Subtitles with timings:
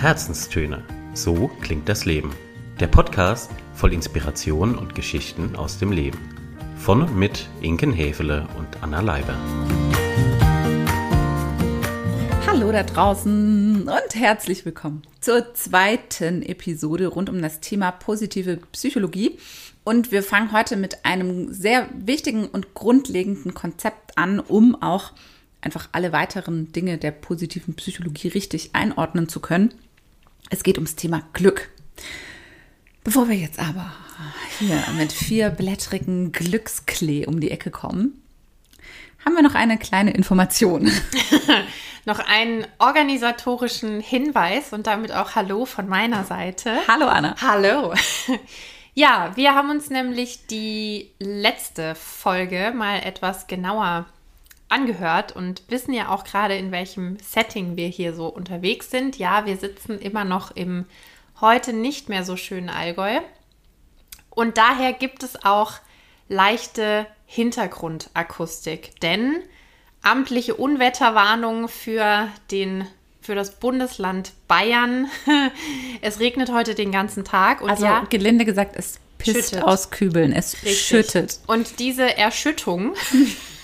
[0.00, 0.82] Herzenstöne.
[1.12, 2.34] So klingt das Leben.
[2.80, 6.18] Der Podcast voll Inspiration und Geschichten aus dem Leben.
[6.78, 9.36] Von und mit Inken Hefele und Anna Leiber.
[12.46, 19.38] Hallo da draußen und herzlich willkommen zur zweiten Episode rund um das Thema positive Psychologie.
[19.84, 25.12] Und wir fangen heute mit einem sehr wichtigen und grundlegenden Konzept an, um auch
[25.60, 29.74] einfach alle weiteren Dinge der positiven Psychologie richtig einordnen zu können.
[30.48, 31.68] Es geht ums Thema Glück.
[33.04, 33.92] Bevor wir jetzt aber
[34.58, 38.22] hier mit vier blättrigen Glücksklee um die Ecke kommen,
[39.24, 40.90] haben wir noch eine kleine Information.
[42.04, 46.78] noch einen organisatorischen Hinweis und damit auch Hallo von meiner Seite.
[46.88, 47.34] Hallo Anna.
[47.40, 47.94] Hallo.
[48.94, 54.06] Ja, wir haben uns nämlich die letzte Folge mal etwas genauer
[54.70, 59.18] angehört und wissen ja auch gerade, in welchem Setting wir hier so unterwegs sind.
[59.18, 60.86] Ja, wir sitzen immer noch im
[61.40, 63.20] heute nicht mehr so schönen Allgäu.
[64.30, 65.74] Und daher gibt es auch
[66.28, 69.42] leichte Hintergrundakustik, denn
[70.02, 72.86] amtliche Unwetterwarnung für den
[73.20, 75.08] für das Bundesland Bayern.
[76.00, 79.64] es regnet heute den ganzen Tag und also ja, gelinde gesagt, es pisst schüttet.
[79.64, 80.80] aus Kübeln, es Richtig.
[80.80, 81.40] schüttet.
[81.46, 82.94] Und diese Erschüttung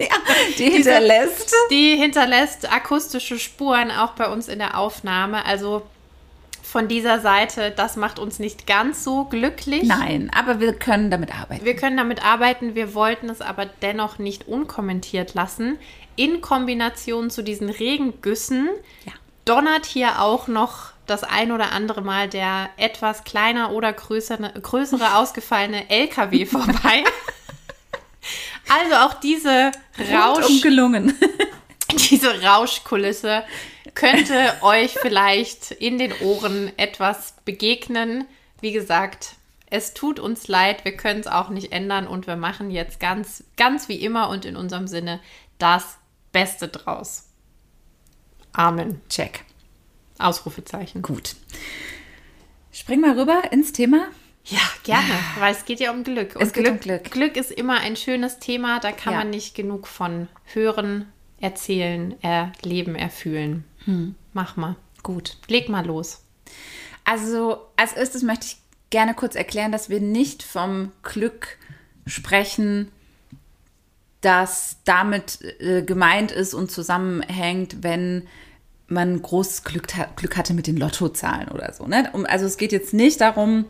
[0.08, 0.16] ja,
[0.58, 5.82] die hinterlässt die hinterlässt akustische Spuren auch bei uns in der Aufnahme, also
[6.62, 9.82] von dieser Seite, das macht uns nicht ganz so glücklich.
[9.82, 11.64] Nein, aber wir können damit arbeiten.
[11.64, 15.78] Wir können damit arbeiten, wir wollten es aber dennoch nicht unkommentiert lassen.
[16.14, 18.68] In Kombination zu diesen Regengüssen
[19.04, 19.12] ja.
[19.44, 25.16] donnert hier auch noch das ein oder andere Mal der etwas kleiner oder größere, größere
[25.16, 27.04] ausgefallene LKW vorbei.
[28.70, 29.72] also auch diese
[30.12, 30.62] Rausch.
[30.62, 31.14] gelungen.
[32.10, 33.44] diese Rauschkulisse
[33.94, 38.26] könnte euch vielleicht in den Ohren etwas begegnen.
[38.60, 39.34] Wie gesagt,
[39.70, 43.44] es tut uns leid, wir können es auch nicht ändern und wir machen jetzt ganz,
[43.56, 45.20] ganz wie immer und in unserem Sinne
[45.58, 45.98] das
[46.32, 47.28] Beste draus.
[48.52, 49.00] Amen.
[49.08, 49.44] Check.
[50.18, 51.02] Ausrufezeichen.
[51.02, 51.36] Gut.
[52.72, 54.08] Spring mal rüber ins Thema.
[54.44, 56.34] Ja, gerne, weil es geht ja um Glück.
[56.36, 57.10] Und es geht Glück, um Glück.
[57.10, 59.18] Glück ist immer ein schönes Thema, da kann ja.
[59.20, 63.64] man nicht genug von hören, erzählen, erleben, erfühlen.
[63.84, 64.14] Hm.
[64.32, 64.76] Mach mal.
[65.02, 65.36] Gut.
[65.48, 66.22] Leg mal los.
[67.04, 68.56] Also, als erstes möchte ich
[68.90, 71.58] gerne kurz erklären, dass wir nicht vom Glück
[72.06, 72.90] sprechen,
[74.20, 78.26] das damit äh, gemeint ist und zusammenhängt, wenn
[78.88, 79.86] man großes Glück,
[80.16, 81.86] Glück hatte mit den Lottozahlen oder so.
[81.86, 82.10] Ne?
[82.28, 83.64] Also es geht jetzt nicht darum,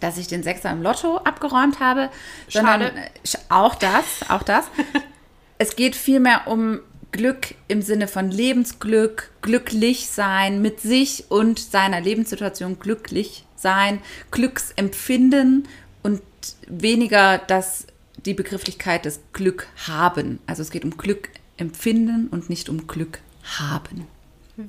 [0.00, 2.10] dass ich den Sechser im Lotto abgeräumt habe,
[2.48, 2.66] Schade.
[2.66, 3.10] sondern äh,
[3.48, 4.64] auch das, auch das.
[5.58, 6.80] es geht vielmehr um
[7.12, 14.00] Glück im Sinne von Lebensglück, glücklich sein, mit sich und seiner Lebenssituation glücklich sein,
[14.30, 15.68] Glücksempfinden
[16.02, 16.22] und
[16.68, 17.86] weniger das,
[18.24, 20.38] die Begrifflichkeit des Glück haben.
[20.46, 23.18] Also es geht um Glück empfinden und nicht um Glück
[23.58, 24.06] haben.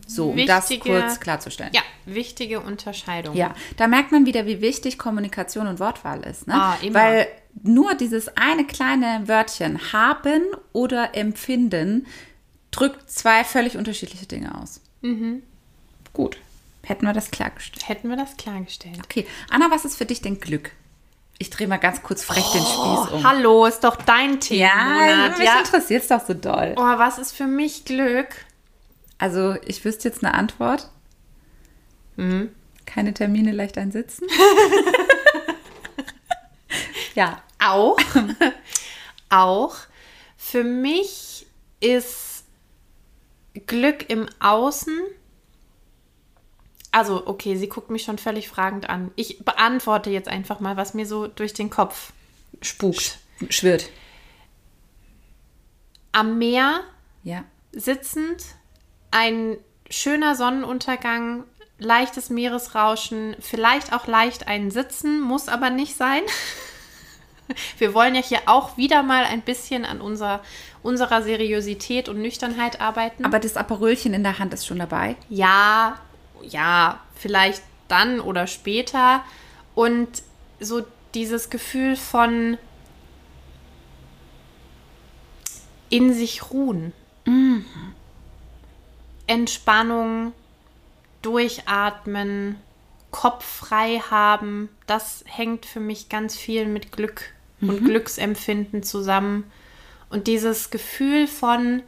[0.07, 1.71] So, um wichtige, das kurz klarzustellen.
[1.73, 3.35] Ja, wichtige Unterscheidung.
[3.35, 6.47] Ja, da merkt man wieder, wie wichtig Kommunikation und Wortwahl ist.
[6.47, 6.53] Ne?
[6.55, 6.95] Ah, immer.
[6.95, 7.27] Weil
[7.63, 10.41] nur dieses eine kleine Wörtchen haben
[10.73, 12.07] oder empfinden
[12.71, 14.81] drückt zwei völlig unterschiedliche Dinge aus.
[15.01, 15.43] Mhm.
[16.13, 16.37] Gut.
[16.83, 17.87] Hätten wir das klargestellt.
[17.87, 18.99] Hätten wir das klargestellt.
[19.03, 19.27] Okay.
[19.49, 20.71] Anna, was ist für dich denn Glück?
[21.37, 23.23] Ich drehe mal ganz kurz frech oh, den Spieß um.
[23.23, 25.07] Hallo, ist doch dein Thema.
[25.07, 25.59] Ja, mich ja.
[25.59, 26.75] interessiert es doch so doll.
[26.77, 28.27] Oh, was ist für mich Glück?
[29.21, 30.89] Also, ich wüsste jetzt eine Antwort.
[32.15, 32.49] Mhm.
[32.87, 34.27] Keine Termine, leicht einsitzen.
[37.15, 37.39] ja.
[37.63, 37.99] Auch.
[39.29, 39.75] auch.
[40.37, 41.45] Für mich
[41.81, 42.45] ist
[43.67, 44.99] Glück im Außen.
[46.91, 49.11] Also, okay, sie guckt mich schon völlig fragend an.
[49.17, 52.11] Ich beantworte jetzt einfach mal, was mir so durch den Kopf
[52.63, 53.19] spukt.
[53.49, 53.87] Schwirrt.
[56.11, 56.79] Am Meer
[57.21, 57.43] ja.
[57.71, 58.55] sitzend,
[59.11, 59.57] ein
[59.89, 61.43] schöner Sonnenuntergang,
[61.77, 66.21] leichtes Meeresrauschen, vielleicht auch leicht ein Sitzen, muss aber nicht sein.
[67.77, 70.41] Wir wollen ja hier auch wieder mal ein bisschen an unser,
[70.83, 73.25] unserer Seriosität und Nüchternheit arbeiten.
[73.25, 75.17] Aber das Aperölchen in der Hand ist schon dabei?
[75.27, 75.97] Ja,
[76.41, 79.25] ja, vielleicht dann oder später.
[79.75, 80.23] Und
[80.61, 82.57] so dieses Gefühl von
[85.89, 86.93] in sich ruhen.
[89.31, 89.41] Mhm.
[89.41, 90.33] Entspannung,
[91.21, 92.57] durchatmen,
[93.11, 97.69] Kopf frei haben, das hängt für mich ganz viel mit Glück mhm.
[97.69, 99.51] und Glücksempfinden zusammen.
[100.09, 101.83] Und dieses Gefühl von,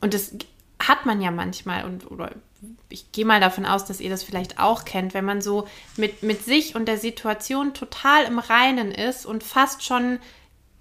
[0.00, 0.32] und das
[0.78, 2.32] hat man ja manchmal, und oder
[2.88, 5.66] ich gehe mal davon aus, dass ihr das vielleicht auch kennt, wenn man so
[5.96, 10.18] mit, mit sich und der Situation total im Reinen ist und fast schon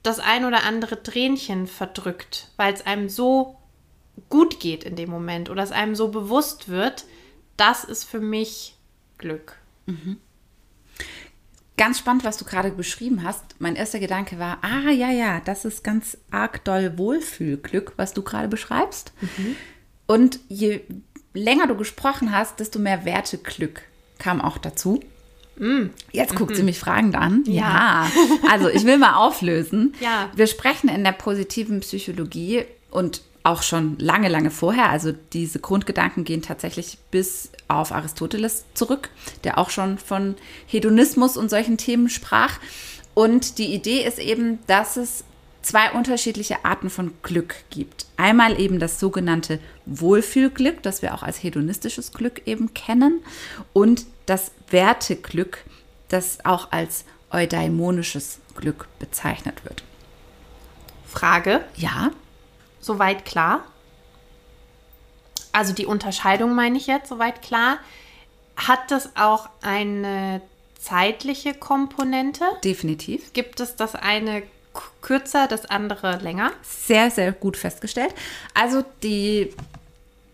[0.04, 3.58] das ein oder andere Tränchen verdrückt, weil es einem so
[4.30, 7.06] gut geht in dem Moment oder es einem so bewusst wird,
[7.58, 8.76] das ist für mich
[9.18, 9.58] Glück.
[9.86, 10.18] Mhm.
[11.78, 13.44] Ganz spannend, was du gerade beschrieben hast.
[13.60, 18.22] Mein erster Gedanke war, ah ja, ja, das ist ganz arg doll Wohlfühlglück, was du
[18.22, 19.14] gerade beschreibst.
[19.22, 19.56] Mhm.
[20.06, 20.82] Und je
[21.34, 23.82] länger du gesprochen hast, desto mehr Werteglück
[24.20, 25.02] kam auch dazu.
[25.58, 25.88] Mm.
[26.12, 26.56] Jetzt guckt mhm.
[26.56, 27.44] sie mich fragend an.
[27.46, 28.06] Ja.
[28.06, 28.12] ja.
[28.52, 29.94] Also ich will mal auflösen.
[30.00, 30.30] Ja.
[30.36, 34.90] Wir sprechen in der positiven Psychologie und auch schon lange, lange vorher.
[34.90, 39.10] Also diese Grundgedanken gehen tatsächlich bis auf Aristoteles zurück,
[39.44, 40.36] der auch schon von
[40.68, 42.60] Hedonismus und solchen Themen sprach.
[43.14, 45.24] Und die Idee ist eben, dass es
[45.62, 48.06] zwei unterschiedliche Arten von Glück gibt.
[48.18, 53.22] Einmal eben das sogenannte Wohlfühlglück, das wir auch als hedonistisches Glück eben kennen,
[53.74, 55.60] und das Werteglück,
[56.10, 59.84] das auch als eudaimonisches Glück bezeichnet wird.
[61.08, 61.64] Frage?
[61.76, 62.12] Ja.
[62.82, 63.64] Soweit klar?
[65.52, 67.78] Also die Unterscheidung meine ich jetzt, soweit klar.
[68.56, 70.42] Hat das auch eine
[70.80, 72.44] zeitliche Komponente?
[72.64, 73.34] Definitiv.
[73.34, 74.44] Gibt es das eine
[75.02, 76.52] kürzer, das andere länger?
[76.64, 78.14] Sehr, sehr gut festgestellt.
[78.54, 79.54] Also die,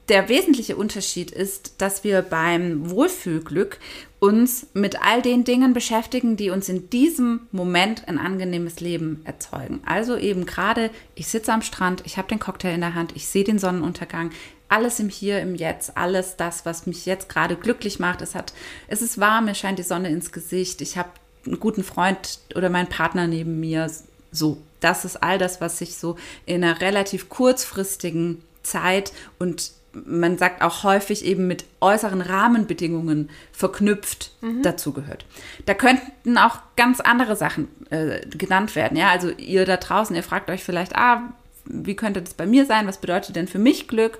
[0.09, 3.79] der wesentliche Unterschied ist, dass wir beim Wohlfühlglück
[4.19, 9.81] uns mit all den Dingen beschäftigen, die uns in diesem Moment ein angenehmes Leben erzeugen.
[9.85, 13.27] Also eben gerade, ich sitze am Strand, ich habe den Cocktail in der Hand, ich
[13.27, 14.31] sehe den Sonnenuntergang,
[14.69, 18.21] alles im Hier, im Jetzt, alles das, was mich jetzt gerade glücklich macht.
[18.21, 18.53] Es, hat,
[18.87, 21.09] es ist warm, mir scheint die Sonne ins Gesicht, ich habe
[21.45, 23.89] einen guten Freund oder meinen Partner neben mir,
[24.31, 29.71] so, das ist all das, was sich so in einer relativ kurzfristigen Zeit und
[30.05, 34.61] man sagt auch häufig eben mit äußeren Rahmenbedingungen verknüpft mhm.
[34.61, 35.25] dazugehört.
[35.65, 38.97] Da könnten auch ganz andere Sachen äh, genannt werden.
[38.97, 41.21] Ja, also ihr da draußen, ihr fragt euch vielleicht, ah,
[41.65, 42.87] wie könnte das bei mir sein?
[42.87, 44.19] Was bedeutet denn für mich Glück?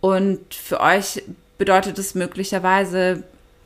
[0.00, 1.22] Und für euch
[1.58, 3.24] bedeutet es möglicherweise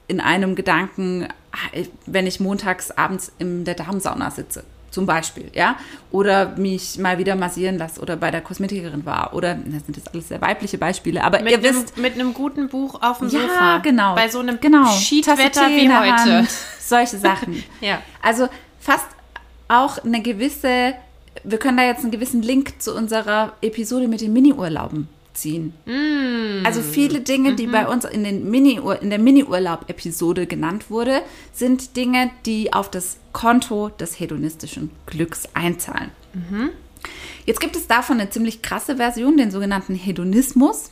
[0.08, 5.76] in einem Gedanken, ah, wenn ich montags abends in der Darmsauna sitze zum Beispiel, ja,
[6.10, 10.12] oder mich mal wieder massieren lasse oder bei der Kosmetikerin war oder das sind jetzt
[10.12, 13.28] alles sehr weibliche Beispiele, aber mit ihr einem, wisst mit einem guten Buch auf dem
[13.28, 16.50] ja, Sofa, genau, bei so einem genau, Schiedwetter wie heute, Hand,
[16.80, 18.48] solche Sachen, ja, also
[18.80, 19.06] fast
[19.68, 20.94] auch eine gewisse,
[21.44, 25.72] wir können da jetzt einen gewissen Link zu unserer Episode mit den Mini-Urlauben ziehen.
[25.86, 26.64] Mm.
[26.64, 27.72] Also viele Dinge, die mhm.
[27.72, 31.22] bei uns in, den Mini in der Mini-Urlaub-Episode genannt wurde,
[31.52, 36.10] sind Dinge, die auf das Konto des hedonistischen Glücks einzahlen.
[36.34, 36.70] Mhm.
[37.46, 40.90] Jetzt gibt es davon eine ziemlich krasse Version, den sogenannten Hedonismus.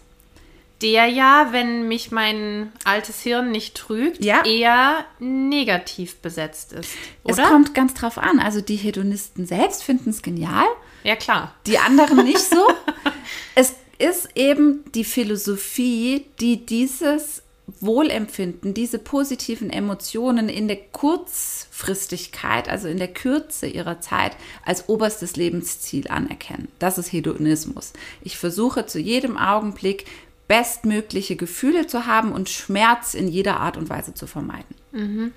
[0.81, 4.45] Der ja, wenn mich mein altes Hirn nicht trügt, ja.
[4.45, 6.91] eher negativ besetzt ist.
[7.25, 7.43] Oder?
[7.43, 8.39] Es kommt ganz drauf an.
[8.39, 10.67] Also die Hedonisten selbst finden es genial.
[11.03, 11.55] Ja, klar.
[11.67, 12.69] Die anderen nicht so.
[13.57, 17.43] es ist eben die Philosophie, die dieses
[17.81, 24.33] Wohlempfinden, diese positiven Emotionen in der Kurzfristigkeit, also in der Kürze ihrer Zeit,
[24.65, 26.69] als oberstes Lebensziel anerkennen.
[26.79, 27.93] Das ist Hedonismus.
[28.23, 30.07] Ich versuche zu jedem Augenblick
[30.49, 34.75] bestmögliche Gefühle zu haben und Schmerz in jeder Art und Weise zu vermeiden.
[34.93, 35.33] Mhm.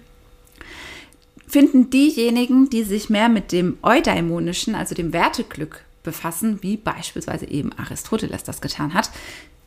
[1.46, 7.72] Finden diejenigen, die sich mehr mit dem Eudaimonischen, also dem Werteglück befassen, wie beispielsweise eben
[7.78, 9.12] Aristoteles das getan hat,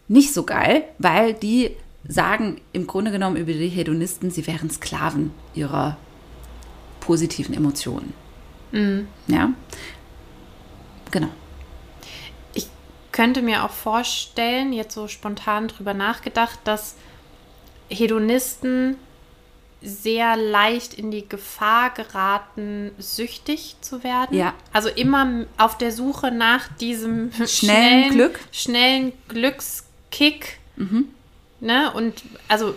[0.09, 1.77] nicht so geil, weil die
[2.07, 5.97] sagen im Grunde genommen über die Hedonisten, sie wären Sklaven ihrer
[7.01, 8.13] positiven Emotionen.
[8.73, 9.09] Mhm.
[9.29, 9.51] Ja,
[11.11, 11.29] genau.
[12.53, 12.69] Ich
[13.13, 16.97] könnte mir auch vorstellen, jetzt so spontan drüber nachgedacht, dass
[17.89, 18.97] Hedonisten
[19.85, 24.37] sehr leicht in die Gefahr geraten, süchtig zu werden.
[24.37, 24.55] Ja.
[24.73, 30.59] Also immer auf der Suche nach diesem schnellen, schnellen Glück, schnellen Glückskick.
[30.77, 31.09] Mhm.
[31.61, 31.93] Ne?
[31.93, 32.75] Und also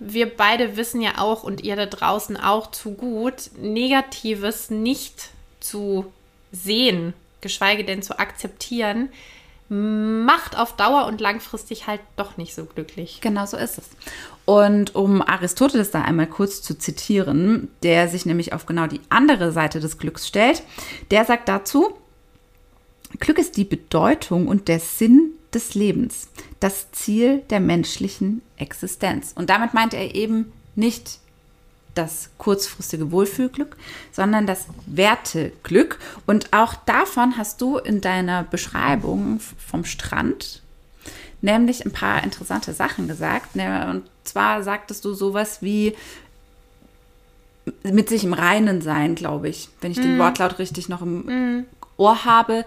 [0.00, 5.30] wir beide wissen ja auch und ihr da draußen auch zu gut, Negatives nicht
[5.60, 6.12] zu
[6.50, 9.10] sehen, geschweige denn zu akzeptieren,
[9.68, 13.20] macht auf Dauer und langfristig halt doch nicht so glücklich.
[13.20, 13.84] Genau so ist es.
[14.44, 19.52] Und um Aristoteles da einmal kurz zu zitieren, der sich nämlich auf genau die andere
[19.52, 20.62] Seite des Glücks stellt,
[21.10, 21.94] der sagt dazu,
[23.20, 26.28] Glück ist die Bedeutung und der Sinn des Lebens,
[26.60, 29.32] das Ziel der menschlichen Existenz.
[29.34, 31.20] Und damit meint er eben nicht
[31.94, 33.76] das kurzfristige Wohlfühlglück,
[34.12, 36.00] sondern das Werteglück.
[36.26, 40.60] Und auch davon hast du in deiner Beschreibung vom Strand
[41.40, 43.54] nämlich ein paar interessante Sachen gesagt.
[43.54, 43.88] Ne?
[43.90, 45.94] Und zwar sagtest du sowas wie
[47.82, 51.64] mit sich im Reinen sein, glaube ich, wenn ich den Wortlaut richtig noch im
[51.96, 52.64] Ohr habe.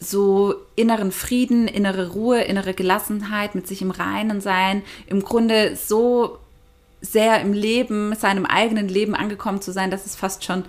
[0.00, 4.82] So inneren Frieden, innere Ruhe, innere Gelassenheit, mit sich im Reinen sein.
[5.06, 6.38] Im Grunde so
[7.00, 10.64] sehr im Leben, seinem eigenen Leben angekommen zu sein, dass es fast schon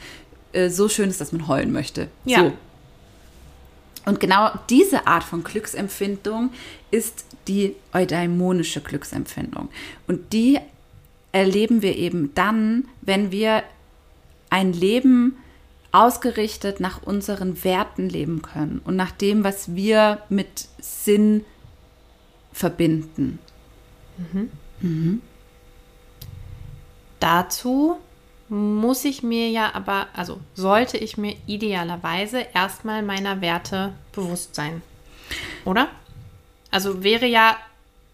[0.51, 2.07] äh, so schön ist, dass man heulen möchte.
[2.25, 2.39] Ja.
[2.39, 2.53] So.
[4.09, 6.49] Und genau diese Art von Glücksempfindung
[6.89, 9.69] ist die eudaimonische Glücksempfindung.
[10.07, 10.57] Und die
[11.31, 13.61] erleben wir eben dann, wenn wir
[14.49, 15.37] ein Leben
[15.91, 21.45] ausgerichtet nach unseren Werten leben können und nach dem, was wir mit Sinn
[22.51, 23.37] verbinden.
[27.19, 27.97] Dazu
[28.49, 34.81] muss ich mir ja aber, also sollte ich mir idealerweise erstmal meiner Werte bewusst sein.
[35.65, 35.89] Oder?
[36.71, 37.57] Also wäre ja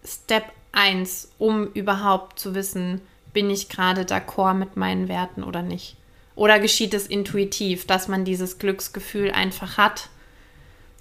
[0.04, 3.00] Step 1, um überhaupt zu wissen,
[3.32, 5.96] bin ich gerade d'accord mit meinen Werten oder nicht.
[6.34, 10.10] Oder geschieht es intuitiv, dass man dieses Glücksgefühl einfach hat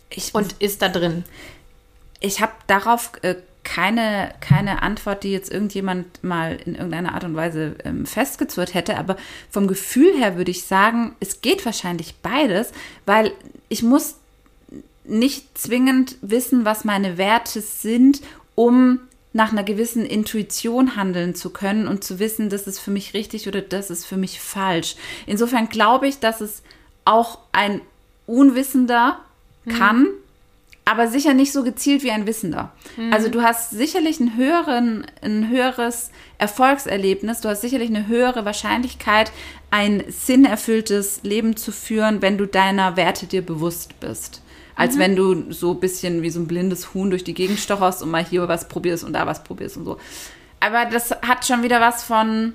[0.10, 1.26] Ich, und ist da drin?
[2.26, 7.36] ich habe darauf äh, keine, keine Antwort, die jetzt irgendjemand mal in irgendeiner Art und
[7.36, 8.98] Weise ähm, festgezurrt hätte.
[8.98, 9.18] Aber
[9.50, 12.72] vom Gefühl her würde ich sagen, es geht wahrscheinlich beides,
[13.06, 13.34] weil
[13.68, 14.16] ich muss
[15.04, 18.22] nicht zwingend wissen, was meine Werte sind,
[18.56, 19.02] um
[19.34, 23.48] nach einer gewissen Intuition handeln zu können und zu wissen, das ist für mich richtig
[23.50, 24.96] oder das ist für mich falsch.
[25.26, 26.64] Insofern glaube ich, dass es
[27.04, 27.82] auch ein
[28.28, 29.20] Unwissender
[29.68, 30.08] kann,
[30.86, 32.72] aber sicher nicht so gezielt wie ein Wissender.
[33.12, 39.32] Also du hast sicherlich einen höheren, ein höheres Erfolgserlebnis, du hast sicherlich eine höhere Wahrscheinlichkeit,
[39.72, 44.42] ein sinnerfülltes Leben zu führen, wenn du deiner Werte dir bewusst bist.
[44.78, 48.04] Als wenn du so ein bisschen wie so ein blindes Huhn durch die Gegend stocherst
[48.04, 49.98] und mal hier was probierst und da was probierst und so.
[50.60, 52.54] Aber das hat schon wieder was von,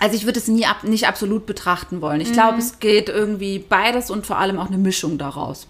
[0.00, 2.22] also ich würde es nie ab, nicht absolut betrachten wollen.
[2.22, 5.68] Ich glaube, es geht irgendwie beides und vor allem auch eine Mischung daraus.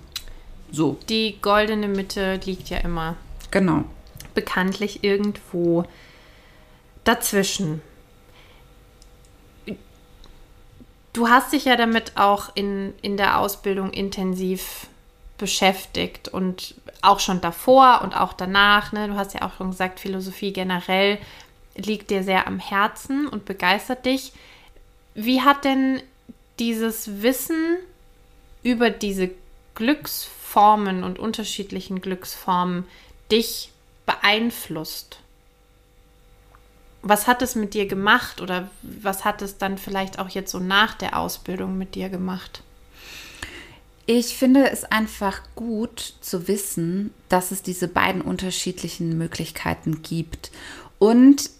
[0.70, 3.16] So, Die goldene Mitte liegt ja immer
[3.50, 3.84] genau.
[4.34, 5.84] bekanntlich irgendwo
[7.04, 7.80] dazwischen.
[11.12, 14.86] Du hast dich ja damit auch in, in der Ausbildung intensiv
[15.38, 18.92] beschäftigt und auch schon davor und auch danach.
[18.92, 19.08] Ne?
[19.08, 21.18] Du hast ja auch schon gesagt, Philosophie generell
[21.76, 24.32] liegt dir sehr am Herzen und begeistert dich.
[25.14, 26.02] Wie hat denn
[26.58, 27.78] dieses Wissen
[28.62, 29.30] über diese
[30.48, 32.84] Glücksformen und unterschiedlichen Glücksformen
[33.30, 33.70] dich
[34.06, 35.18] beeinflusst?
[37.02, 40.58] Was hat es mit dir gemacht oder was hat es dann vielleicht auch jetzt so
[40.58, 42.62] nach der Ausbildung mit dir gemacht?
[44.06, 50.50] Ich finde es einfach gut zu wissen, dass es diese beiden unterschiedlichen Möglichkeiten gibt.
[50.98, 51.50] Und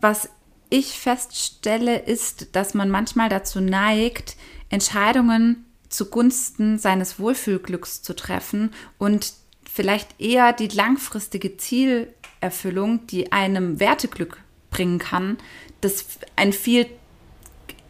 [0.00, 0.28] was
[0.70, 4.36] ich feststelle, ist, dass man manchmal dazu neigt,
[4.68, 9.34] Entscheidungen zugunsten seines Wohlfühlglücks zu treffen und
[9.70, 14.38] vielleicht eher die langfristige Zielerfüllung, die einem Werteglück
[14.70, 15.36] bringen kann,
[15.80, 16.04] das
[16.36, 16.86] ein viel,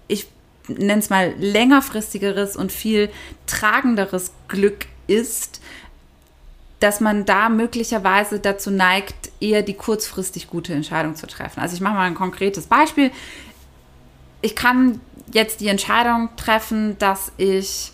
[0.08, 0.26] ich
[0.66, 3.10] nenne es mal längerfristigeres und viel
[3.46, 5.60] tragenderes Glück ist,
[6.80, 11.60] dass man da möglicherweise dazu neigt, eher die kurzfristig gute Entscheidung zu treffen.
[11.60, 13.10] Also ich mache mal ein konkretes Beispiel.
[14.40, 15.00] Ich kann
[15.32, 17.92] jetzt die Entscheidung treffen, dass ich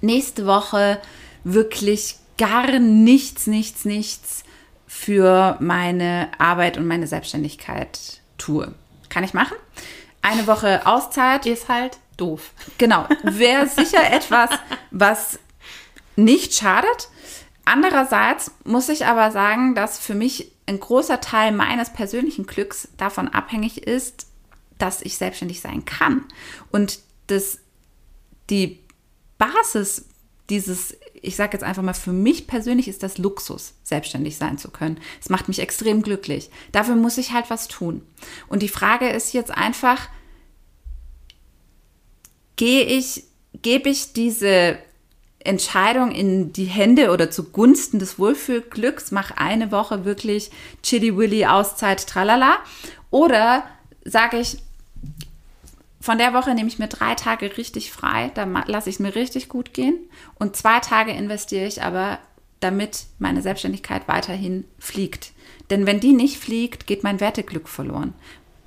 [0.00, 1.00] nächste Woche
[1.44, 4.44] wirklich gar nichts, nichts, nichts
[4.86, 8.74] für meine Arbeit und meine Selbstständigkeit tue.
[9.08, 9.56] Kann ich machen.
[10.22, 11.46] Eine Woche Auszeit.
[11.46, 12.52] Ist halt doof.
[12.78, 14.50] Genau, wäre sicher etwas,
[14.90, 15.38] was
[16.16, 17.08] nicht schadet.
[17.64, 23.28] Andererseits muss ich aber sagen, dass für mich ein großer Teil meines persönlichen Glücks davon
[23.28, 24.26] abhängig ist,
[24.78, 26.24] dass ich selbstständig sein kann.
[26.70, 27.58] Und das,
[28.50, 28.80] die
[29.38, 30.06] Basis
[30.50, 34.70] dieses, ich sage jetzt einfach mal, für mich persönlich ist das Luxus, selbstständig sein zu
[34.70, 34.98] können.
[35.20, 36.50] Es macht mich extrem glücklich.
[36.72, 38.02] Dafür muss ich halt was tun.
[38.48, 40.08] Und die Frage ist jetzt einfach,
[42.54, 43.24] gehe ich,
[43.62, 44.78] gebe ich diese
[45.40, 50.50] Entscheidung in die Hände oder zugunsten des Wohlfühlglücks, mache eine Woche wirklich
[50.82, 52.58] Chili Willy Auszeit, tralala,
[53.10, 53.64] oder
[54.04, 54.58] sage ich,
[56.06, 59.16] von der Woche nehme ich mir drei Tage richtig frei, da lasse ich es mir
[59.16, 59.98] richtig gut gehen
[60.36, 62.20] und zwei Tage investiere ich aber,
[62.60, 65.32] damit meine Selbstständigkeit weiterhin fliegt.
[65.68, 68.14] Denn wenn die nicht fliegt, geht mein Werteglück verloren.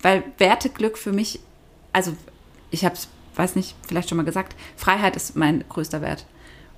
[0.02, 1.40] Weil Werteglück für mich,
[1.94, 2.14] also
[2.72, 6.26] ich habe es, weiß nicht, vielleicht schon mal gesagt, Freiheit ist mein größter Wert.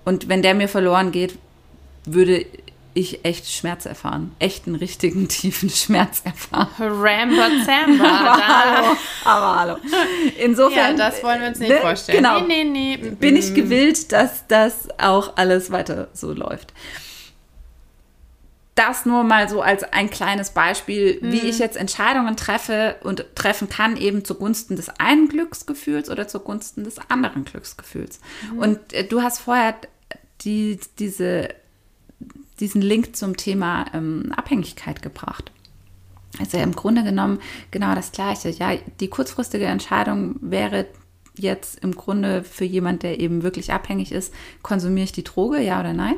[0.05, 1.39] Und wenn der mir verloren geht,
[2.05, 2.45] würde
[2.93, 4.35] ich echt Schmerz erfahren.
[4.39, 6.69] Echten, richtigen, tiefen Schmerz erfahren.
[6.79, 8.05] Ramba Zamba.
[8.05, 8.97] aber hallo.
[9.23, 9.77] Aber hallo.
[10.37, 10.97] Insofern.
[10.97, 12.17] Ja, das wollen wir uns nicht ne, vorstellen.
[12.17, 12.41] Genau.
[12.41, 13.09] Nee, nee, nee.
[13.11, 16.73] Bin ich gewillt, dass das auch alles weiter so läuft.
[18.75, 21.31] Das nur mal so als ein kleines Beispiel, mhm.
[21.31, 26.83] wie ich jetzt Entscheidungen treffe und treffen kann, eben zugunsten des einen Glücksgefühls oder zugunsten
[26.83, 28.19] des anderen Glücksgefühls.
[28.51, 28.59] Mhm.
[28.59, 29.75] Und äh, du hast vorher
[30.41, 31.49] die, diese
[32.61, 35.51] diesen Link zum Thema ähm, Abhängigkeit gebracht.
[36.39, 37.39] Also im Grunde genommen
[37.71, 38.49] genau das Gleiche.
[38.49, 40.85] Ja, die kurzfristige Entscheidung wäre
[41.35, 45.79] jetzt im Grunde für jemand, der eben wirklich abhängig ist, konsumiere ich die Droge, ja
[45.79, 46.15] oder nein?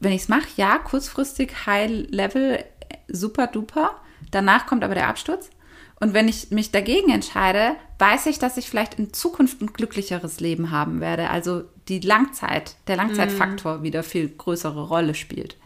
[0.00, 2.62] Wenn ich es mache, ja, kurzfristig, High Level,
[3.08, 3.92] super duper.
[4.30, 5.50] Danach kommt aber der Absturz.
[6.00, 10.40] Und wenn ich mich dagegen entscheide, weiß ich, dass ich vielleicht in Zukunft ein glücklicheres
[10.40, 11.30] Leben haben werde.
[11.30, 13.82] Also die Langzeit, der Langzeitfaktor mm.
[13.82, 15.56] wieder viel größere Rolle spielt.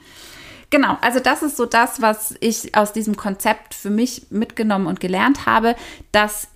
[0.71, 5.01] Genau, also das ist so das, was ich aus diesem Konzept für mich mitgenommen und
[5.01, 5.75] gelernt habe,
[6.13, 6.49] dass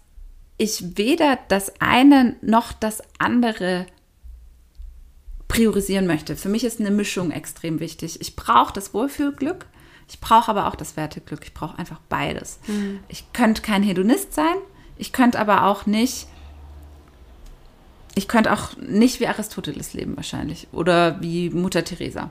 [0.58, 3.86] ich weder das eine noch das andere
[5.48, 6.36] priorisieren möchte.
[6.36, 8.20] Für mich ist eine Mischung extrem wichtig.
[8.20, 9.66] Ich brauche das Wohlfühlglück,
[10.08, 11.40] ich brauche aber auch das Werteglück.
[11.44, 12.58] Ich brauche einfach beides.
[12.66, 13.00] Mhm.
[13.08, 14.56] Ich könnte kein Hedonist sein,
[14.98, 16.26] ich könnte aber auch nicht,
[18.14, 22.30] ich könnte auch nicht wie Aristoteles leben wahrscheinlich oder wie Mutter Teresa,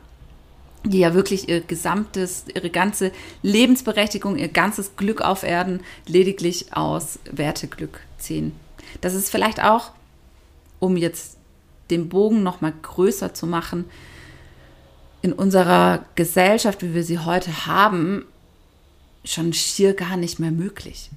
[0.84, 3.12] die ja wirklich ihr gesamtes, ihre ganze
[3.42, 8.54] Lebensberechtigung, ihr ganzes Glück auf Erden lediglich aus Werteglück ziehen.
[9.02, 9.92] Das ist vielleicht auch,
[10.80, 11.38] um jetzt
[11.90, 13.86] den Bogen noch mal größer zu machen,
[15.22, 18.26] in unserer Gesellschaft, wie wir sie heute haben,
[19.24, 21.12] schon schier gar nicht mehr möglich.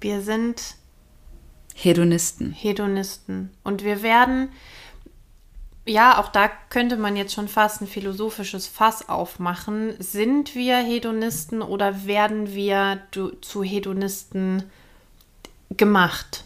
[0.00, 0.76] Wir sind
[1.78, 2.52] Hedonisten.
[2.52, 3.50] Hedonisten.
[3.62, 4.48] Und wir werden,
[5.84, 9.94] ja, auch da könnte man jetzt schon fast ein philosophisches Fass aufmachen.
[9.98, 13.02] Sind wir Hedonisten oder werden wir
[13.42, 14.62] zu Hedonisten
[15.76, 16.44] gemacht?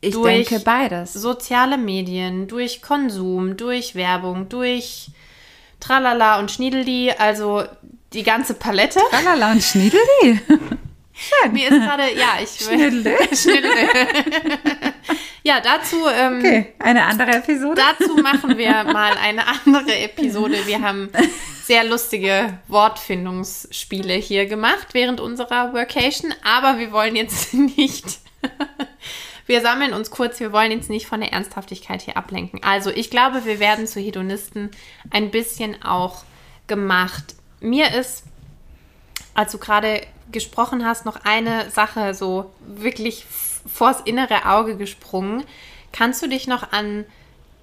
[0.00, 1.12] Ich durch denke beides.
[1.12, 5.10] Soziale Medien, durch Konsum, durch Werbung, durch
[5.78, 7.64] Tralala und Schniedeldi, also
[8.14, 9.00] die ganze Palette.
[9.10, 10.40] Tralala und Schniedeldi?
[11.14, 11.52] Schön.
[11.52, 13.16] Mir ist gerade, ja, ich Schniddle.
[13.34, 13.70] Schniddle.
[15.42, 16.06] ja, dazu.
[16.08, 17.80] Ähm, okay, eine andere Episode.
[17.98, 20.66] Dazu machen wir mal eine andere Episode.
[20.66, 21.10] Wir haben
[21.64, 28.18] sehr lustige Wortfindungsspiele hier gemacht während unserer Workation, aber wir wollen jetzt nicht
[29.46, 32.62] wir sammeln uns kurz, wir wollen jetzt nicht von der Ernsthaftigkeit hier ablenken.
[32.62, 34.70] Also ich glaube, wir werden zu Hedonisten
[35.10, 36.24] ein bisschen auch
[36.66, 37.34] gemacht.
[37.60, 38.24] Mir ist,
[39.34, 43.26] als du gerade gesprochen hast, noch eine Sache so wirklich
[43.66, 45.44] vors innere Auge gesprungen.
[45.92, 47.04] Kannst du dich noch an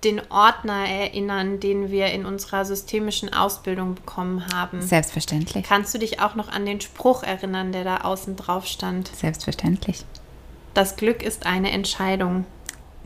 [0.04, 4.82] den Ordner erinnern, den wir in unserer systemischen Ausbildung bekommen haben?
[4.82, 5.66] Selbstverständlich.
[5.68, 9.10] Kannst du dich auch noch an den Spruch erinnern, der da außen drauf stand?
[9.16, 10.04] Selbstverständlich.
[10.74, 12.46] Das Glück ist eine Entscheidung.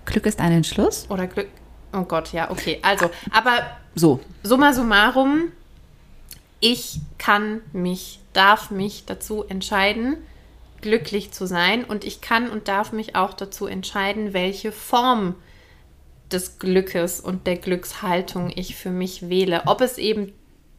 [0.05, 1.07] Glück ist ein Entschluss?
[1.09, 1.47] Oder Glück.
[1.93, 2.79] Oh Gott, ja, okay.
[2.81, 3.63] Also, aber
[3.95, 4.19] so.
[4.43, 5.51] Summa summarum,
[6.59, 10.17] ich kann mich, darf mich dazu entscheiden,
[10.81, 15.35] glücklich zu sein und ich kann und darf mich auch dazu entscheiden, welche Form
[16.31, 19.63] des Glückes und der Glückshaltung ich für mich wähle.
[19.65, 20.33] Ob es eben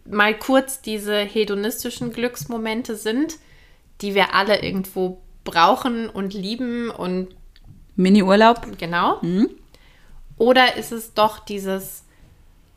[0.04, 3.36] mal kurz diese hedonistischen Glücksmomente sind,
[4.00, 7.28] die wir alle irgendwo brauchen und lieben und
[7.96, 8.78] Mini-Urlaub.
[8.78, 9.18] Genau.
[9.22, 9.50] Mhm.
[10.36, 12.04] Oder ist es doch dieses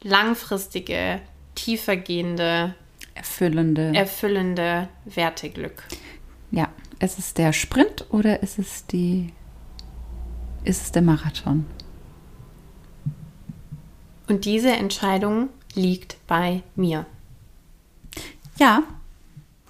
[0.02, 1.22] langfristige,
[1.56, 2.76] tiefergehende,
[3.20, 5.84] erfüllende, erfüllende Werteglück?
[6.52, 9.32] Ja, ist es der Sprint oder ist es die
[10.64, 11.66] ist es der Marathon?
[14.28, 17.06] Und diese Entscheidung liegt bei mir.
[18.58, 18.84] Ja,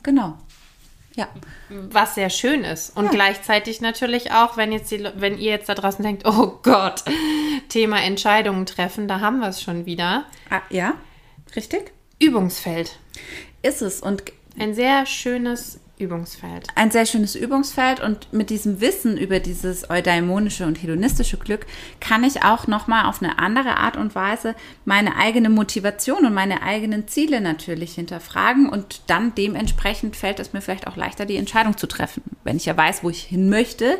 [0.04, 0.38] genau.
[1.16, 1.28] Ja.
[1.70, 2.96] Was sehr schön ist.
[2.96, 3.12] Und ja.
[3.12, 7.04] gleichzeitig natürlich auch, wenn, jetzt die, wenn ihr jetzt da draußen denkt, oh Gott,
[7.70, 10.26] Thema Entscheidungen treffen, da haben wir es schon wieder.
[10.50, 10.94] Ah, ja,
[11.56, 11.92] richtig.
[12.20, 13.00] Übungsfeld.
[13.62, 14.02] Ist es.
[14.02, 14.24] Und
[14.58, 16.68] ein sehr schönes Übungsfeld.
[16.76, 21.66] Ein sehr schönes Übungsfeld und mit diesem Wissen über dieses eudaimonische und hedonistische Glück
[22.00, 24.56] kann ich auch nochmal auf eine andere Art und Weise
[24.86, 30.62] meine eigene Motivation und meine eigenen Ziele natürlich hinterfragen und dann dementsprechend fällt es mir
[30.62, 32.24] vielleicht auch leichter, die Entscheidung zu treffen.
[32.46, 33.98] Wenn ich ja weiß, wo ich hin möchte,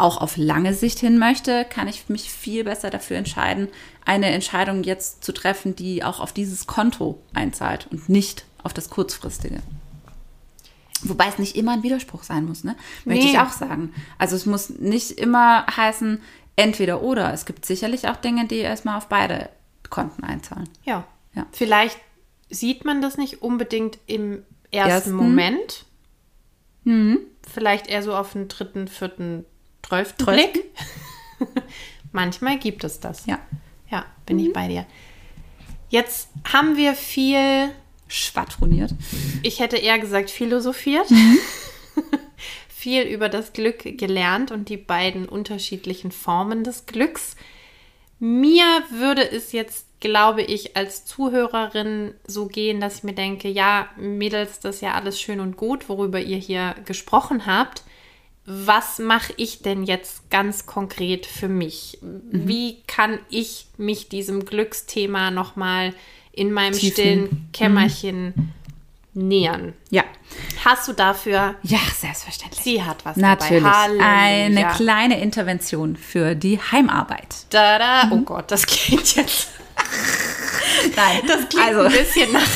[0.00, 3.68] auch auf lange Sicht hin möchte, kann ich mich viel besser dafür entscheiden,
[4.04, 8.90] eine Entscheidung jetzt zu treffen, die auch auf dieses Konto einzahlt und nicht auf das
[8.90, 9.60] kurzfristige.
[11.02, 12.76] Wobei es nicht immer ein Widerspruch sein muss, ne?
[13.04, 13.30] Möchte nee.
[13.30, 13.94] ich auch sagen.
[14.18, 16.20] Also es muss nicht immer heißen,
[16.56, 17.32] entweder oder.
[17.32, 19.48] Es gibt sicherlich auch Dinge, die erstmal auf beide
[19.88, 20.68] Konten einzahlen.
[20.84, 21.06] Ja.
[21.34, 21.46] Ja.
[21.52, 21.98] Vielleicht
[22.50, 25.12] sieht man das nicht unbedingt im ersten, Ersten.
[25.12, 25.86] Moment.
[27.50, 29.44] Vielleicht eher so auf den dritten, vierten,
[29.90, 30.52] zwölften Zwölften.
[30.52, 30.70] Blick.
[32.12, 33.26] Manchmal gibt es das.
[33.26, 33.38] Ja.
[33.90, 34.86] Ja, bin ich bei dir.
[35.88, 37.70] Jetzt haben wir viel,
[38.06, 38.94] Schwadroniert.
[39.42, 41.08] ich hätte eher gesagt, philosophiert.
[42.68, 47.36] viel über das Glück gelernt und die beiden unterschiedlichen Formen des Glücks.
[48.20, 53.88] Mir würde es jetzt, glaube ich, als Zuhörerin so gehen, dass ich mir denke, ja,
[53.96, 57.82] Mädels, das ist ja alles schön und gut, worüber ihr hier gesprochen habt.
[58.52, 61.98] Was mache ich denn jetzt ganz konkret für mich?
[62.02, 65.94] Wie kann ich mich diesem Glücksthema nochmal
[66.32, 66.92] in meinem Tiefen.
[66.92, 68.52] stillen Kämmerchen
[69.14, 69.74] nähern?
[69.90, 70.02] Ja.
[70.64, 72.60] Hast du dafür, Ja, selbstverständlich.
[72.62, 73.62] sie hat was Natürlich.
[73.62, 73.76] dabei.
[73.76, 74.06] Halleluja.
[74.06, 77.46] Eine kleine Intervention für die Heimarbeit.
[77.50, 78.08] Da, da.
[78.10, 79.48] Oh Gott, das klingt jetzt.
[80.96, 82.48] Nein, Das klingt also, ein bisschen nach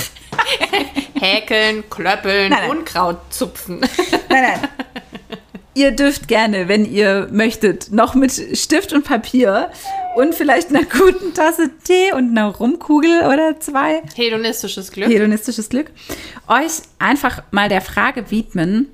[1.21, 2.71] Häkeln, Klöppeln, Nein, nein.
[2.79, 3.81] Unkraut zupfen.
[4.29, 4.61] nein, nein.
[5.77, 9.71] Ihr dürft gerne, wenn ihr möchtet, noch mit Stift und Papier
[10.15, 15.09] und vielleicht einer guten Tasse Tee und einer Rumkugel oder zwei Hedonistisches Glück.
[15.09, 15.91] hedonistisches Glück,
[16.47, 18.87] euch einfach mal der Frage widmen,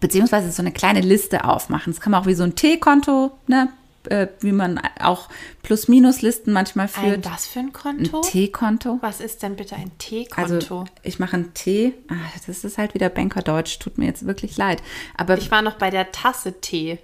[0.00, 1.92] beziehungsweise so eine kleine Liste aufmachen.
[1.92, 3.68] Das kann man auch wie so ein T-Konto, ne?
[4.08, 5.28] Äh, wie man auch
[5.62, 7.30] Plus-Minus-Listen manchmal Ein führt.
[7.30, 8.18] was für ein Konto?
[8.18, 8.98] Ein T-Konto.
[9.02, 9.90] Was ist denn bitte ein
[10.36, 10.84] Also T-Konto?
[11.02, 11.92] ich mache ein T.
[12.08, 12.14] Ah,
[12.46, 13.78] das ist halt wieder Bankerdeutsch.
[13.78, 14.82] Tut mir jetzt wirklich leid.
[15.16, 16.98] Aber ich war noch bei der Tasse Tee.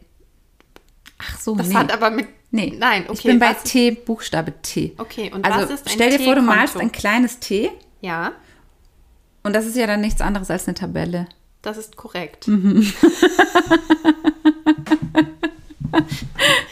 [1.18, 1.74] ach so, Das nee.
[1.74, 2.28] hat aber mit.
[2.50, 2.74] nee.
[2.78, 3.12] Nein, okay.
[3.14, 4.94] Ich bin bei T, Buchstabe T.
[4.98, 8.32] Okay, und also was ist ein stell dir vor, du malst ein kleines T Ja,
[9.42, 11.26] und das ist ja dann nichts anderes als eine Tabelle.
[11.62, 12.48] das ist korrekt.
[12.48, 12.90] Mhm.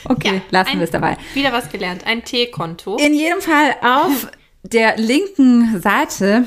[0.09, 1.17] Okay, Ja, lassen wir es dabei.
[1.35, 2.07] Wieder was gelernt.
[2.07, 2.97] Ein T-Konto.
[2.97, 4.29] In jedem Fall auf
[4.63, 6.47] der linken Seite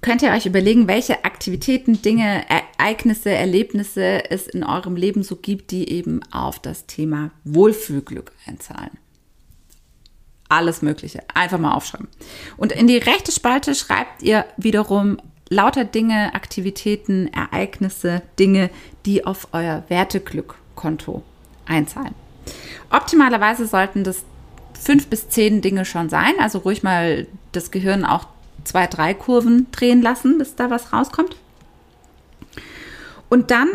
[0.00, 5.70] könnt ihr euch überlegen, welche Aktivitäten, Dinge, Ereignisse, Erlebnisse es in eurem Leben so gibt,
[5.70, 8.90] die eben auf das Thema Wohlfühlglück einzahlen.
[10.48, 11.24] Alles Mögliche.
[11.34, 12.06] Einfach mal aufschreiben.
[12.56, 18.70] Und in die rechte Spalte schreibt ihr wiederum lauter Dinge, Aktivitäten, Ereignisse, Dinge,
[19.06, 21.24] die auf euer Werteglückkonto
[21.66, 22.14] einzahlen.
[22.90, 24.24] Optimalerweise sollten das
[24.78, 26.34] fünf bis zehn Dinge schon sein.
[26.38, 28.26] Also ruhig mal das Gehirn auch
[28.64, 31.36] zwei, drei Kurven drehen lassen, bis da was rauskommt.
[33.28, 33.68] Und dann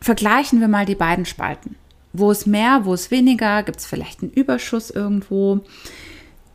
[0.00, 1.76] vergleichen wir mal die beiden Spalten.
[2.12, 3.62] Wo ist mehr, wo ist weniger?
[3.62, 5.60] Gibt es vielleicht einen Überschuss irgendwo?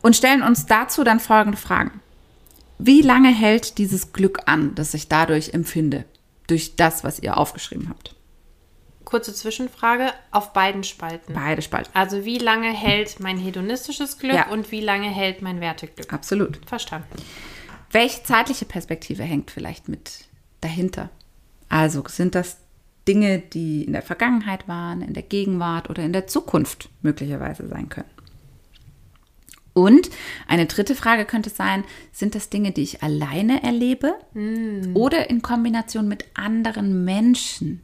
[0.02, 2.00] Und stellen uns dazu dann folgende Fragen.
[2.78, 6.04] Wie lange hält dieses Glück an, das ich dadurch empfinde?
[6.46, 8.15] Durch das, was ihr aufgeschrieben habt.
[9.06, 11.32] Kurze Zwischenfrage auf beiden Spalten.
[11.32, 11.90] Beide Spalten.
[11.94, 14.50] Also wie lange hält mein hedonistisches Glück Ja.
[14.50, 16.12] und wie lange hält mein Werteglück?
[16.12, 16.60] Absolut.
[16.66, 17.08] Verstanden.
[17.92, 20.24] Welche zeitliche Perspektive hängt vielleicht mit
[20.60, 21.08] dahinter?
[21.68, 22.58] Also sind das
[23.06, 27.88] Dinge, die in der Vergangenheit waren, in der Gegenwart oder in der Zukunft möglicherweise sein
[27.88, 28.10] können?
[29.72, 30.10] Und
[30.48, 34.14] eine dritte Frage könnte sein, sind das Dinge, die ich alleine erlebe
[34.94, 37.82] oder in Kombination mit anderen Menschen?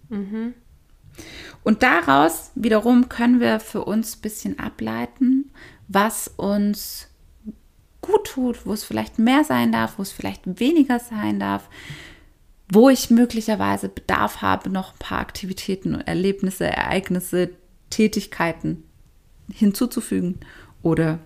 [1.63, 5.51] Und daraus wiederum können wir für uns ein bisschen ableiten,
[5.89, 7.09] was uns
[8.01, 11.69] gut tut, wo es vielleicht mehr sein darf, wo es vielleicht weniger sein darf,
[12.71, 17.51] wo ich möglicherweise Bedarf habe, noch ein paar Aktivitäten, Erlebnisse, Ereignisse,
[17.91, 18.85] Tätigkeiten
[19.53, 20.41] hinzuzufügen
[20.83, 21.19] oder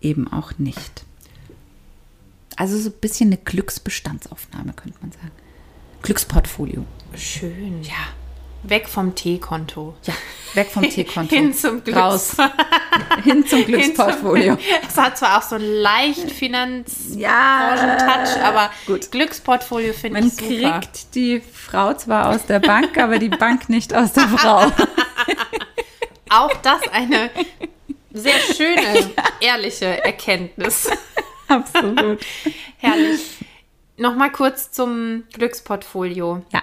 [0.00, 1.04] eben auch nicht.
[2.56, 5.30] Also so ein bisschen eine Glücksbestandsaufnahme, könnte man sagen.
[6.02, 6.84] Glücksportfolio.
[7.14, 7.82] Schön.
[7.82, 8.08] Ja.
[8.64, 9.94] Weg vom T-Konto.
[10.02, 10.14] Ja,
[10.54, 11.30] weg vom T-Konto.
[11.34, 12.36] Hin zum Glücks- Raus.
[13.24, 14.58] Hin zum Glücksportfolio.
[14.88, 19.10] Es hat zwar auch so einen leicht Finanz Ja, Touch, aber gut.
[19.10, 20.80] Glücksportfolio finde Man ich super.
[20.80, 24.70] kriegt die Frau zwar aus der Bank, aber die Bank nicht aus der Frau.
[26.30, 27.30] Auch das eine
[28.12, 30.90] sehr schöne, ehrliche Erkenntnis.
[31.46, 32.20] Absolut.
[32.76, 33.20] Herrlich.
[33.96, 36.44] Nochmal kurz zum Glücksportfolio.
[36.52, 36.62] Ja.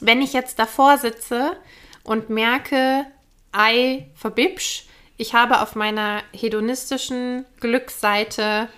[0.00, 1.56] Wenn ich jetzt davor sitze
[2.04, 3.06] und merke,
[3.52, 4.84] ei, verbibsch,
[5.16, 8.68] ich habe auf meiner hedonistischen Glücksseite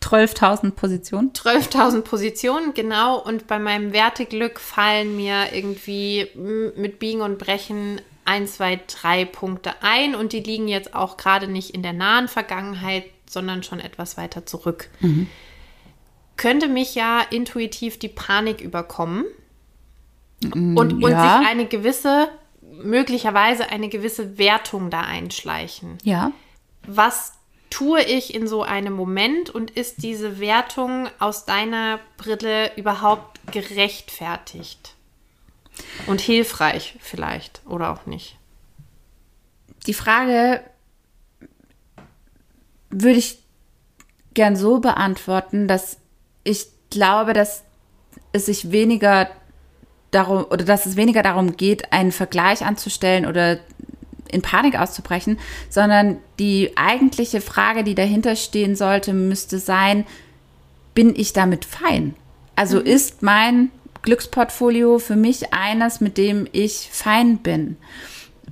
[0.00, 1.32] 12.000 Positionen.
[1.32, 3.18] 12.000 Positionen, genau.
[3.20, 9.72] Und bei meinem Werteglück fallen mir irgendwie mit Biegen und Brechen ein, zwei, drei Punkte
[9.82, 10.14] ein.
[10.14, 14.46] Und die liegen jetzt auch gerade nicht in der nahen Vergangenheit, sondern schon etwas weiter
[14.46, 14.88] zurück.
[16.36, 19.24] Könnte mich ja intuitiv die Panik überkommen
[20.44, 21.38] und, und ja.
[21.38, 22.28] sich eine gewisse,
[22.60, 25.98] möglicherweise eine gewisse Wertung da einschleichen.
[26.02, 26.32] Ja.
[26.86, 27.32] Was
[27.70, 34.94] tue ich in so einem Moment und ist diese Wertung aus deiner Brille überhaupt gerechtfertigt?
[36.06, 38.36] Und hilfreich vielleicht oder auch nicht?
[39.86, 40.62] Die Frage
[42.90, 43.38] würde ich
[44.34, 45.98] gern so beantworten, dass
[46.42, 47.64] ich glaube, dass
[48.32, 49.28] es sich weniger
[50.10, 53.58] darum oder dass es weniger darum geht, einen Vergleich anzustellen oder
[54.30, 55.38] in Panik auszubrechen,
[55.70, 60.06] sondern die eigentliche Frage, die dahinter stehen sollte, müsste sein,
[60.94, 62.14] bin ich damit fein?
[62.56, 62.86] Also mhm.
[62.86, 63.70] ist mein
[64.02, 67.76] Glücksportfolio für mich eines, mit dem ich fein bin?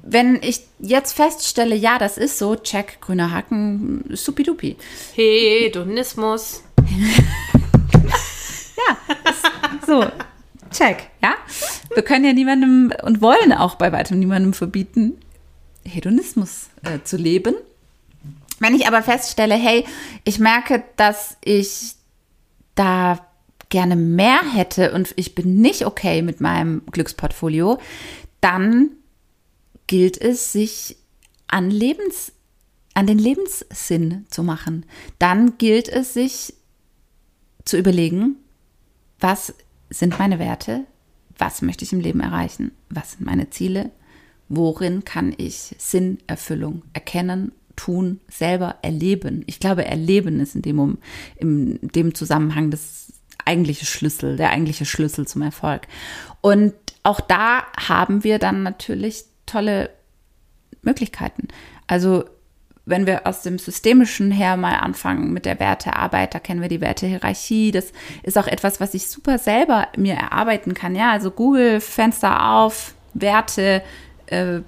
[0.02, 4.76] Wenn ich jetzt feststelle, ja, das ist so, check, grüner Haken, supidupi.
[5.14, 6.62] Hedonismus.
[8.76, 8.96] ja,
[9.84, 10.06] so,
[10.70, 11.10] check.
[11.96, 15.18] Wir können ja niemandem und wollen auch bei weitem niemandem verbieten,
[15.82, 17.54] Hedonismus äh, zu leben.
[18.58, 19.86] Wenn ich aber feststelle, hey,
[20.24, 21.94] ich merke, dass ich
[22.74, 23.26] da
[23.70, 27.78] gerne mehr hätte und ich bin nicht okay mit meinem Glücksportfolio,
[28.42, 28.90] dann
[29.86, 30.98] gilt es, sich
[31.48, 32.30] an Lebens,
[32.92, 34.84] an den Lebenssinn zu machen.
[35.18, 36.52] Dann gilt es, sich
[37.64, 38.36] zu überlegen,
[39.18, 39.54] was
[39.88, 40.84] sind meine Werte?
[41.38, 42.72] Was möchte ich im Leben erreichen?
[42.88, 43.90] Was sind meine Ziele?
[44.48, 49.42] worin kann ich Sinnerfüllung erkennen, tun, selber erleben.
[49.46, 50.98] Ich glaube, erleben ist in dem,
[51.36, 53.12] in dem Zusammenhang das
[53.44, 55.82] eigentliche Schlüssel, der eigentliche Schlüssel zum Erfolg.
[56.40, 59.90] Und auch da haben wir dann natürlich tolle
[60.82, 61.48] Möglichkeiten.
[61.86, 62.24] Also
[62.86, 66.80] wenn wir aus dem Systemischen her mal anfangen mit der Wertearbeit, da kennen wir die
[66.80, 67.72] Wertehierarchie.
[67.72, 70.94] Das ist auch etwas, was ich super selber mir erarbeiten kann.
[70.94, 73.82] Ja, also Google, Fenster auf, Werte,
[74.26, 74.60] äh,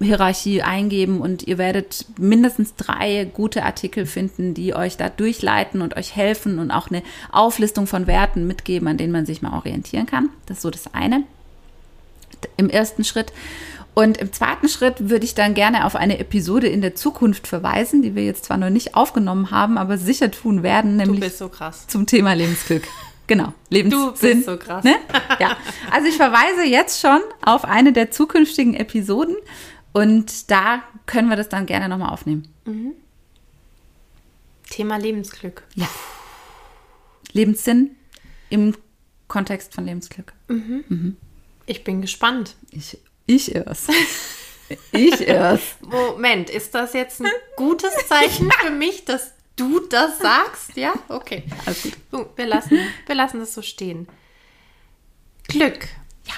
[0.00, 5.96] Hierarchie eingeben und ihr werdet mindestens drei gute Artikel finden, die euch da durchleiten und
[5.96, 10.06] euch helfen und auch eine Auflistung von Werten mitgeben, an denen man sich mal orientieren
[10.06, 10.28] kann.
[10.46, 11.22] Das ist so das eine
[12.56, 13.32] im ersten Schritt.
[13.94, 18.02] Und im zweiten Schritt würde ich dann gerne auf eine Episode in der Zukunft verweisen,
[18.02, 21.50] die wir jetzt zwar noch nicht aufgenommen haben, aber sicher tun werden, nämlich so
[21.88, 22.84] zum Thema Lebensglück.
[23.26, 24.00] Genau, Lebenssinn.
[24.00, 24.82] Du bist so krass.
[24.82, 24.96] Ne?
[25.38, 25.56] Ja,
[25.92, 29.36] also ich verweise jetzt schon auf eine der zukünftigen Episoden
[29.92, 32.48] und da können wir das dann gerne nochmal aufnehmen.
[32.64, 32.92] Mhm.
[34.68, 35.62] Thema Lebensglück.
[35.74, 35.88] Ja.
[37.32, 37.96] Lebenssinn
[38.48, 38.74] im
[39.28, 40.32] Kontext von Lebensglück.
[40.48, 40.84] Mhm.
[40.88, 41.16] Mhm.
[41.66, 42.56] Ich bin gespannt.
[42.72, 42.98] Ich,
[43.34, 43.90] ich erst.
[44.92, 45.82] Ich erst.
[45.82, 50.76] Moment, ist das jetzt ein gutes Zeichen für mich, dass du das sagst?
[50.76, 51.44] Ja, okay.
[51.66, 51.96] Alles gut.
[52.10, 54.08] So, wir, lassen, wir lassen das so stehen.
[55.48, 55.88] Glück.
[56.26, 56.34] Ja.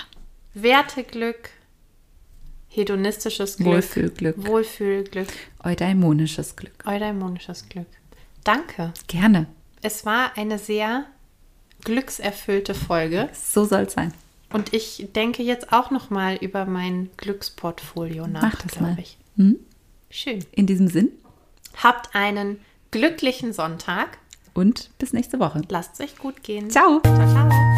[0.55, 1.51] Werteglück.
[2.69, 3.69] Hedonistisches Glück.
[3.69, 4.47] Wohlfühlglück.
[4.47, 5.29] Wohlfühlglück.
[5.63, 6.73] Eudaimonisches Glück.
[6.87, 7.87] Eudaimonisches Glück.
[8.45, 8.93] Danke.
[9.09, 9.47] Gerne.
[9.83, 11.07] Es war eine sehr
[11.85, 13.29] glückserfüllte Folge.
[13.35, 14.15] So soll es sein.
[14.53, 19.19] Und ich denke jetzt auch noch mal über mein Glücksportfolio nach, glaube ich.
[19.37, 19.59] Hm?
[20.11, 20.45] Schön.
[20.53, 21.09] In diesem Sinn.
[21.83, 22.61] Habt einen
[22.91, 24.19] glücklichen Sonntag.
[24.55, 25.62] Und bis nächste Woche.
[25.69, 26.71] Lasst es euch gut gehen.
[26.71, 27.01] Ciao.
[27.01, 27.72] Ciao, ciao.